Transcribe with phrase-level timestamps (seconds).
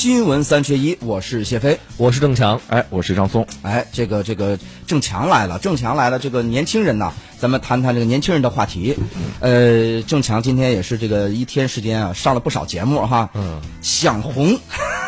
[0.00, 8.96] 新闻三缺一，我是谢飞，我是郑强，哎，我是张松，哎，这个这个郑强来了，郑强来了，这个年轻人呐，咱们谈谈这个年轻人的话题。
[9.40, 14.58] 呃，郑强今天也是这个一天时间啊，上了不少节目哈，嗯，想红，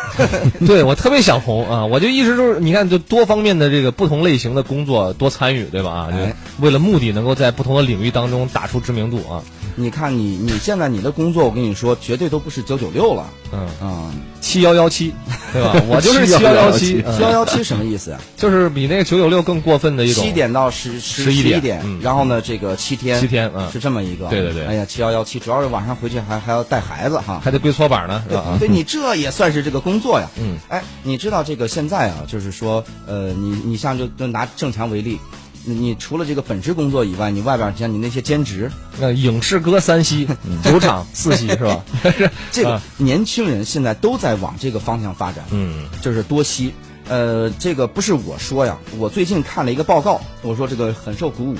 [0.67, 5.91] 对我特别想红啊，我就一直就是你看，就多方面的这个不同类型的工作多参与，对吧？
[5.91, 6.17] 啊，就
[6.63, 9.41] 为了目的能够在不同的领域当中打出知名度啊。
[9.75, 15.13] 你看你你现在你的工作，我跟你说，绝对都不是九九六了，嗯嗯，七幺幺七，
[15.51, 15.73] 对吧？
[15.89, 18.19] 我就是七幺幺七，七幺幺七什么意思呀？
[18.37, 20.23] 就是比那个九九六更过分的一种。
[20.23, 24.27] 七点到十十一点，然后呢，这个七天，七天，嗯，是这么一个。
[24.27, 24.65] 对对对。
[24.65, 28.57] 哎呀，七幺幺七，主要是晚上回去还还要带孩子哈，还得跪搓板呢，是吧？
[28.59, 30.29] 对你这也算是这个工作呀。
[30.39, 30.57] 嗯。
[30.69, 35.19] 哎，你知道这个现在啊，就是说，呃，你你像就就拿郑强为例。
[35.65, 40.27] 你除了这个本职工作以外，你外边像你那些兼职，那影视歌三栖，
[40.63, 41.83] 酒厂四栖是吧？
[42.51, 46.71] 这个年轻人现在都在往这个方向发展，嗯，就是多栖。
[47.09, 51.57] 呃，这个不是我说呀，我最近看了一个报告，我说这个很受鼓舞。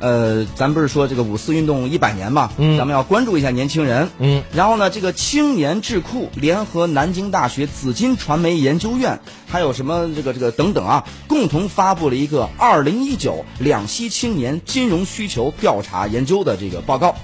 [0.00, 17.14] 呃，咱不是说这个五四运动一百年嘛，嗯，咱们要关注一下年轻人，嗯，然后呢，这个青年智库联合南京大学紫金传媒研究院，还有什么这个这个等等啊，共同发布了一个二零一九两栖青年金融需求调查研究的这个报告。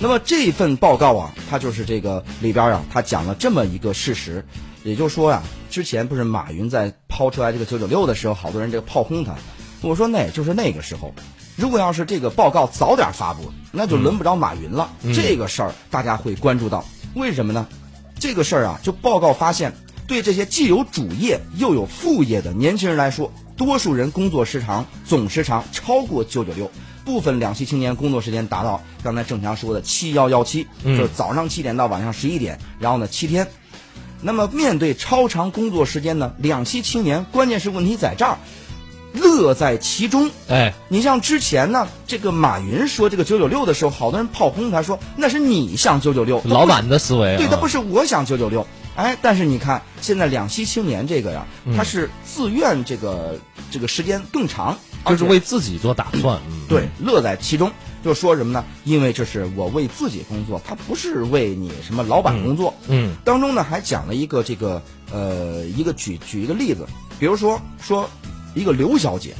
[0.00, 4.44] 那么这份报告啊，它就是这个里边啊，它讲了这么一个事实，
[4.82, 9.34] 也就是说呀，之前不是马云在抛出来这个九九六的时候，好多人这个炮轰他，
[9.82, 11.14] 我说那也就是那个时候。
[11.58, 14.88] 如果要是这个报告早点发布，那就轮不着马云了。
[15.12, 17.66] 这个事儿大家会关注到，为什么呢？
[18.20, 19.74] 这个事儿啊，就报告发现，
[20.06, 26.70] 对这些既有主业又有副业的年轻人来说，多数人工作时长总时长超过九九六，
[27.04, 33.48] 部分两栖青年工作时间达到刚才郑强说的七幺幺七，就是早上七点到晚上十一点，然后呢七天。
[34.22, 38.38] 那么面对超长工作时间呢，两栖青年关键是问题在这儿。
[39.38, 51.46] 乐在其中，哎，你像之前呢，这个马云说这个九九六的时候，好多人炮轰他说那是你想九九六，老板的思维，对他不是我想九九六，哎，但是你看现在两栖青年这个呀，
[51.76, 53.38] 他是自愿这个
[53.70, 54.76] 这个时间更长，
[55.06, 57.70] 就是为自己做打算，对，乐在其中，
[58.04, 58.64] 就说什么呢？
[58.82, 66.84] 因为这是我为自己工作，他不是为你什么老板工作，嗯，当中呢还讲了一个这个呃一个举举一个例子，
[67.20, 68.08] 比如说说。
[68.54, 69.34] 一个刘小姐，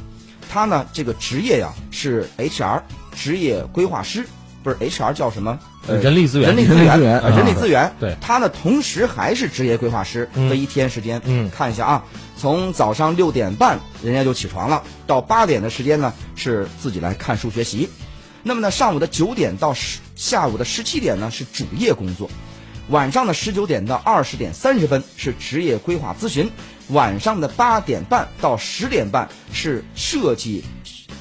[0.51, 2.83] 她呢这个职业呀是 HR
[3.15, 4.27] 职业规划师，
[4.63, 5.59] 不是 HR 叫什么？
[5.87, 7.91] 人力资源，人力资源，人力资源。
[7.99, 10.29] 对，她呢同时还是职业规划师。
[10.35, 12.05] 这一天时间，嗯，看一下啊，
[12.37, 17.89] 从早上六点半人家就起床了，到八点的时间呢是自己来看书学习。
[18.43, 22.31] 那么呢上午的九点到十下午的十七点呢是主业工作，
[22.89, 26.51] 晚上的十九点到二十点三十分是职业规划咨询。
[26.91, 30.65] 晚上的八点半到十点半是设计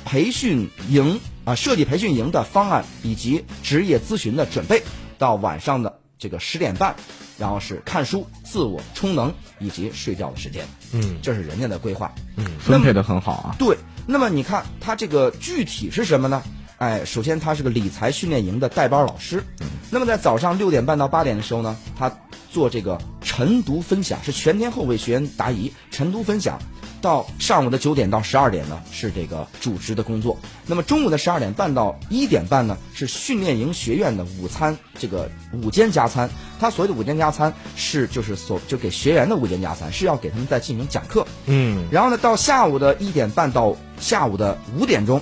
[0.06, 4.82] 培训营啊，设计培训营的方案以及职业咨询的准备。
[5.18, 6.96] 到晚上的这个十点半，
[7.40, 10.64] 然后是看书、自我充能以及睡觉的时间。
[10.94, 12.14] 嗯，这是人家的规划。
[12.36, 13.56] 嗯，分配的很好啊。
[13.58, 13.76] 对，
[14.06, 16.44] 那么你看他这个具体是什么呢？
[16.78, 19.44] 哎，首先他是个理财训练营的带班老师。
[19.90, 22.16] 那么在早上六点半到八点的时候呢，他
[22.52, 22.96] 做这个
[23.38, 25.72] 晨读分享，是全天候为学员答疑。
[25.92, 26.60] 晨读分享
[27.04, 30.36] 到上午的九点到十二点呢，是这个主职的工作。
[30.66, 36.28] 那么中午的十二点半到一点半呢，是训练营学院的午餐，这个午间加餐。
[36.60, 41.24] 他所谓的午间加餐是就是所就给学员的午间加餐，是要给他们在进行讲课。
[41.46, 45.22] 嗯，然后呢，到下午的一点半到下午的五点钟。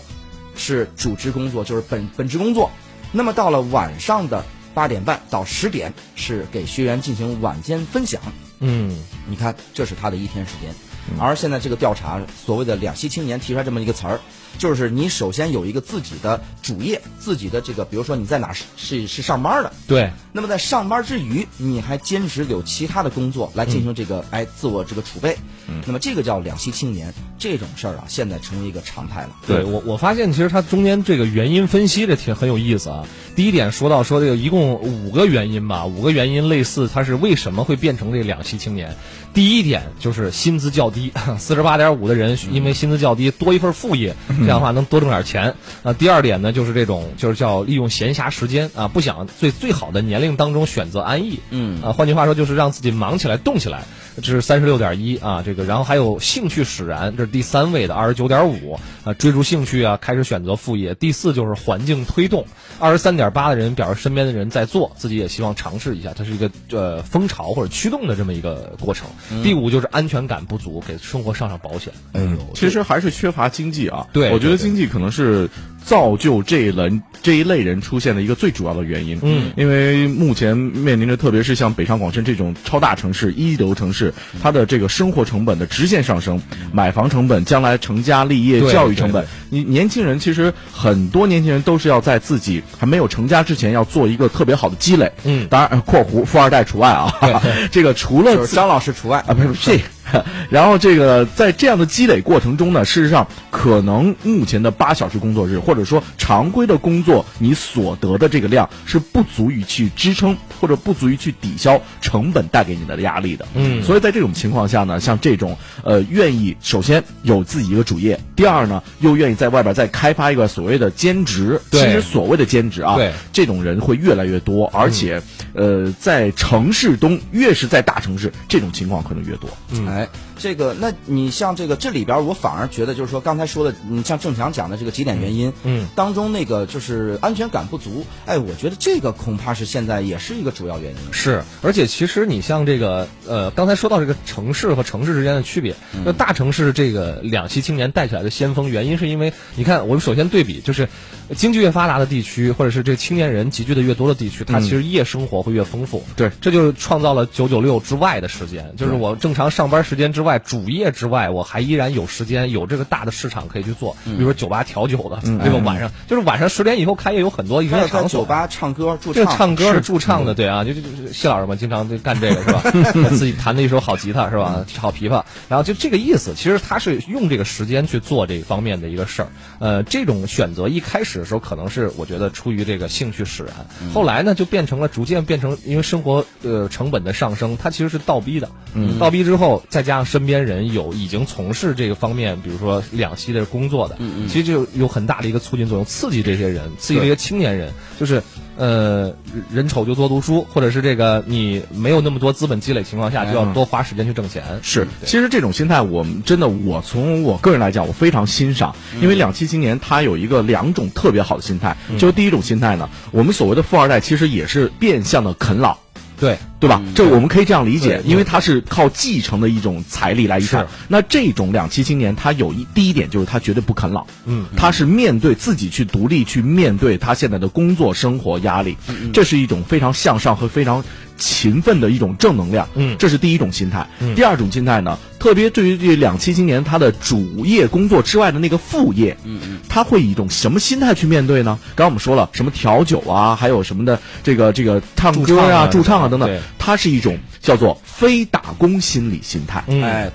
[0.56, 2.72] 是主职工作，就是本本职工作。
[3.12, 8.22] 那么到了晚上的八点半到十点，是给学员进行晚间分享。
[8.59, 8.96] 嗯，
[9.28, 10.72] 你看，这是他的一天时间。
[11.19, 14.19] 而现在这个调查，所谓的两栖青年提出来这么一个词儿。
[14.58, 20.09] 就是你首先有一个自己的主业，自己的这个，比如说你在哪是是上班的，对。
[20.31, 25.38] 那么在上班之余，你还兼职有其他的工作来进行这个哎自我这个储备。
[25.67, 25.82] 嗯。
[25.85, 29.29] 那么这个叫两栖青年，这种事儿啊，现在成为一个常态了。
[29.47, 33.06] 对我我发现其实它中间这个原因分析的挺很有意思啊。
[33.35, 38.96] 第一点说到说这个一共五个原因吧，五个原因类似它是为什么会变成这两栖青年。
[39.34, 44.16] 第一点就是薪资较低， 四十八点五的人因为薪资较低多一份副业。
[44.29, 45.53] 这样的话能多挣点钱。
[45.84, 51.40] 那第二点呢，就是这种就是叫利用闲暇时间啊，不想最最好的年龄当中选择安逸。
[51.50, 53.84] 嗯啊，换句话说就是让自己忙起来、动起来，
[54.17, 55.41] 这是三十六点一啊。
[55.46, 60.94] 这个然后还有兴趣使然，这是第三位的二十九点五啊，追逐兴趣啊，开始选择副业。
[60.96, 62.46] 第四就是环境推动，
[62.79, 69.08] 二十三点八的人表示身边的人在做，自己也希望尝试一下，它是一个呃风潮或者驱动的这么一个过程。
[69.44, 71.91] 第五就是安全感不足，给生活上上保险。
[72.14, 74.08] 哎呦，其实还是缺乏经济啊。
[74.14, 75.50] 对我觉得经济可能是
[75.85, 79.20] 造就这一轮这一类人出现的一个最主要的原因。
[79.22, 86.41] 嗯，因为目前面临着，特别是像北上广深这种超大城市、一流城市，它的这个生活成本的直线上升，
[86.72, 95.11] 买房成本、将来成家立业、教育成本，你年轻人其实很多年轻人都是要在自己还没有成家之前要做一个特别好的积累。
[95.23, 95.47] 嗯。
[95.49, 97.14] 当然呃（括弧富二代除外啊），
[97.72, 99.23] 这个除了张老师除外。
[99.28, 99.84] 啊，不是这个。
[100.49, 113.46] 然后这个在这样的积累过程中呢，事实上可能目前的八小时工作日，或者说常规的工作，你所得的这个量是不足以去支撑或者不足以去抵消成本带给你的压力的。
[113.55, 125.22] 嗯所以在这种情况下呢，像这种呃愿意首先有自己一个主业，第二呢又愿意在外边再开发一个所谓的兼职，其实所谓的兼职啊，对这种人会越来越多，而且、
[125.53, 129.49] 呃在城市中越是在大城市，这种情况可能越多。
[129.72, 130.34] 嗯哎，back.
[130.37, 140.97] 这个，那你像这个这里边，我反而觉得就是说刚才说的，你像郑强讲的这个几点原因，嗯，当中那个就是安全感不足，哎，我觉得这个恐怕是现在也是一个主要原因。
[141.11, 150.87] 是，而且其实你像这个呃，刚才说到这个城市和城市之间的区别，那大城市这个两栖青年带起来的先锋，原因是因为你看，我们首先对比就是
[151.35, 156.03] 经济越发达的地区，或者是这青年人集聚的越多的地区，它其实夜生活会越丰富。
[156.16, 156.29] 对。
[156.41, 165.61] 这就是创造了九九六之外的时间，就是我正常上班时间之外，主业之外，我还依然有时间，有这个大的市场可以去做，比如说酒吧调酒的，对吧？
[165.63, 172.61] 晚上就是晚上十点以后开业有很多营还有在业场所，酒吧唱歌驻这唱，唱歌是驻唱的，对啊，就就就谢老师嘛，经常就干这个是吧？
[173.16, 174.66] 自己弹的一首好吉他是吧？
[174.77, 176.33] 好琵琶，然后就这个意思。
[176.35, 179.27] 其实他是用这个时间去做这方面的一个事儿。
[179.59, 183.53] 呃，这种选择一开始的时候可能是我觉得出于这个兴趣使然，
[183.93, 188.49] 后来呢就变成了逐渐变成因为生活呃成本的上升，它其实是倒逼的。
[188.73, 197.70] 嗯，倒逼之后，再加上身边人有已经从事这个方面，比如说两栖的工作的，嗯嗯，其实就有很大的一个促进作用，刺激这些人，刺激这些青年人，
[198.00, 198.23] 就是。
[198.58, 199.14] 呃，
[199.52, 204.41] 人丑就多读书，或者是这个你没有那么多资本积累情况下，就要多花时间去挣钱。
[204.62, 215.78] 是，其实这种心态，我们真的，我从我个人来讲，我非常欣赏，因为两栖青年他有一个两种特别好的心态，就是第一种心态呢，我们所谓的富二代，其实也是变相的啃老。
[216.20, 216.82] 对，对吧？
[216.96, 220.66] 这我们可以这样理解，因为他是靠继承的一种财力来遗产。
[220.88, 228.78] 那这种两栖青年，他有一第一点就是他绝对不啃老，嗯，他是面对自己去独立去面对他现在的工作生活压力，
[229.14, 230.84] 这是一种非常向上和非常
[231.17, 233.88] 勤奋的一种正能量，嗯这是第一种心态。
[234.16, 241.57] 第二种心态呢，特别对于这两栖青年，他的主业工作之外的那个副业，嗯嗯，他会以一种什么心态去面对呢？
[241.69, 249.63] 刚刚我们说了，什么调酒啊，还有什么的这个这个唱歌啊、驻唱啊驻唱啊等等对，它是一种叫做非打工心理心态。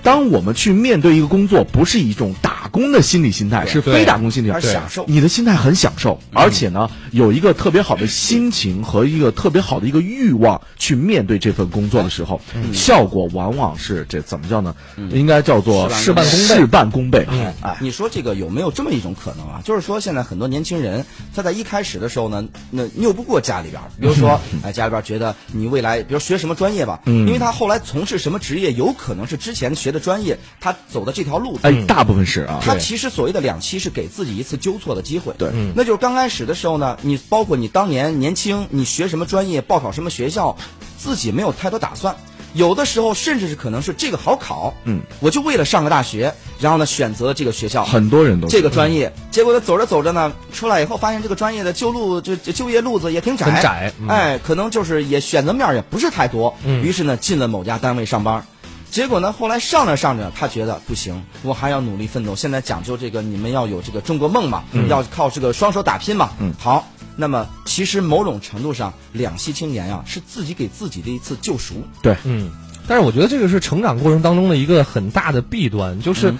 [0.01, 12.39] 当我们去面对一个工作，不是一种打工的心理心态，是非打工心理心态，而享受你的心态很享受，而且呢，有一个特别好的心情和一个特别好的一个欲望去面对这份工作的时候，
[12.71, 14.73] 效果往往是这怎么叫呢？
[15.09, 16.55] 应该叫做事半功倍。
[16.55, 17.27] 事半功倍。
[17.61, 19.61] 哎，你说这个有没有这么一种可能啊？
[19.63, 21.05] 就是说，现在很多年轻人
[21.35, 31.57] 他在一开始的时候呢，那拗不过家里边儿，比如说，哎，家里边儿觉得你未来，比如学什么专业吧，因为他后来从事什么职业，有可能是之前学的专业，他走的这条路。
[31.63, 35.49] 哎，大部分是啊，他其实所谓的两期是给自己一次纠错的机会，对。
[35.53, 40.55] 嗯那就是刚开始的时候呢，你包括你当年年轻，你学什么专业，报考什么学校，
[40.97, 42.15] 自己没有太多打算，
[42.53, 54.07] 有的时候甚至是可能是这个好考，嗯，我就为了上个大学，然后呢选择这个学校，很多人都这个专业，结果他走着走着呢，出来以后发现这个专业的就路就就就业路子也挺窄，很窄嗯。
[54.07, 56.83] 哎，可能就是也选择面也不是太多，嗯。
[56.83, 58.43] 于是呢进了某家单位上班。
[58.89, 62.35] 结果呢，后来上着上着，他觉得不行，我还要努力奋斗。
[62.35, 66.31] 现在讲究这个，你们要有这个中国梦嘛，要靠这个双手打拼嘛。
[66.41, 66.53] 嗯。
[66.59, 71.83] 好，那么其实某种程度上，两栖青年啊、是自己给自己的一次救赎。
[72.01, 72.49] 对，嗯，
[72.87, 76.33] 但是我觉得这个是成长过程当中的一个很大的弊端，就是，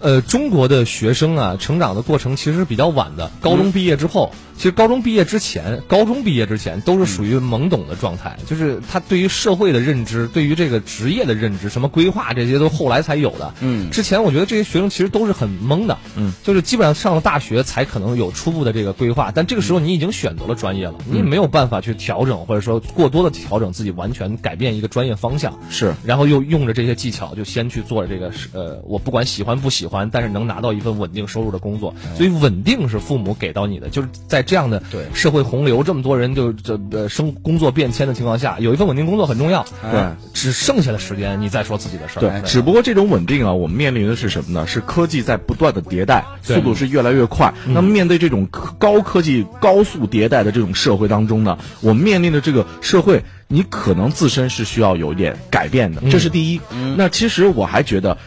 [0.00, 13.52] 呃，中国的学生啊，成长的过程其实是比较晚的，高中毕业之后，其实高中毕业之前，高中毕业之前都是属于懵懂的状态，就是他对于社会的认知，对于这个职业的认知，什么规划这些都后来才有的。
[13.60, 15.98] 嗯，之前我觉得这些学生其实都是很懵的。
[16.16, 25.58] 嗯，就是基本上上了大学才可能有初步的这个规划，但这个时候你已经选择了专业了，你也没有办法去调整或者说过多的调整自己，完全改变一个专业方向。
[25.68, 31.94] 是，然后又用着这些技巧，就先去做这个呃，我不管喜欢不喜欢，但是能拿到一份稳定收入的工作。
[32.16, 39.64] 所以稳定是父母给到你的，就是在这样的对社会洪流，这么多人就这呃生工作变迁的情况下，有一份稳定工作很重要。
[39.90, 42.20] 对，只剩下的时间你再说自己的事儿。
[42.20, 44.66] 对，只不过这种稳定啊，我们面临的是什么呢？
[44.66, 47.52] 是科技在不断的迭代，速度是越来越快。
[47.66, 48.46] 那么面对这种
[48.78, 56.60] 高科技、高速迭代的这种社会当中呢，我们面临的这个社会，你可能自身是需要有一点改变的，这是第一。
[56.96, 58.18] 那其实我还觉得，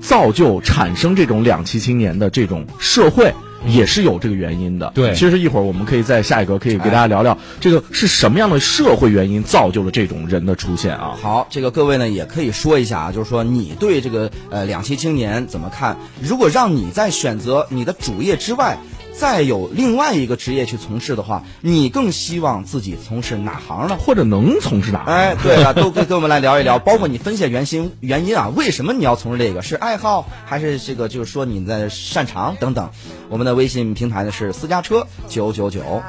[0.00, 3.34] 造就产生这种两栖青年的这种社会。
[3.66, 4.90] 也是有这个原因的。
[4.94, 11.16] 对，其实一会儿我们可以在下一个可以给大家聊聊这个是什么样的社会原因造就了这种人的出现啊。
[11.20, 15.96] 好，这个各位呢也可以说一下啊，就是说你对这个呃两栖青年怎么看？
[16.20, 18.76] 如果让你在选择你的主业之外。
[19.18, 23.96] 再有另外一个职业去从事的话，你更希望自己从事哪行呢？
[23.98, 25.04] 或者能从事哪？
[25.06, 29.62] 哎，对了，都跟跟我们来聊一聊，包括你分析原因原因啊，为什么你要从事这个？
[29.62, 32.90] 是爱好还是这个就是说你在擅长等等？
[33.28, 36.02] 我们的微信平台呢是私家车九九九。